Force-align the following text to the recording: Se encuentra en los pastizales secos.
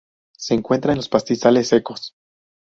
Se 0.35 0.55
encuentra 0.55 0.93
en 0.93 0.97
los 0.97 1.09
pastizales 1.09 1.67
secos. 1.67 2.15